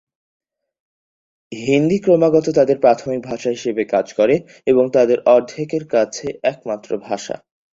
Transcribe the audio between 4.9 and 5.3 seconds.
তাদের